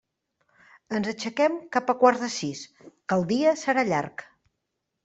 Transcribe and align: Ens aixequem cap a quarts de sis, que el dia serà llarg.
Ens 0.99 1.09
aixequem 1.11 1.59
cap 1.77 1.93
a 1.95 1.97
quarts 2.01 2.25
de 2.27 2.33
sis, 2.39 2.65
que 2.89 3.21
el 3.21 3.31
dia 3.35 3.57
serà 3.67 3.87
llarg. 3.93 4.31